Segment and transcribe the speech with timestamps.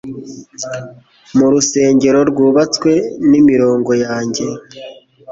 [1.37, 2.91] Mu rusengero rwubatswe
[3.29, 4.43] n'imirongo yanjye